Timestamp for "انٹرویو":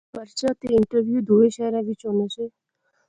0.75-1.19